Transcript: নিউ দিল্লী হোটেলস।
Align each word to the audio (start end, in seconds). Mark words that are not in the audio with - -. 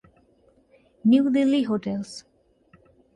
নিউ 1.05 1.23
দিল্লী 1.35 1.61
হোটেলস। 1.63 2.11